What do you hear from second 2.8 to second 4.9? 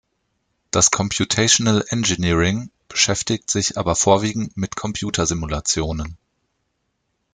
beschäftigt sich aber vorwiegend mit